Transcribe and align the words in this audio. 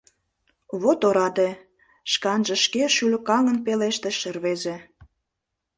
—Вот 0.81 0.99
ораде!— 1.07 1.49
шканже 2.11 2.55
шке 2.63 2.83
шӱлыкаҥын 2.95 3.57
пелештыш 3.65 4.17
рвезе. 4.35 4.77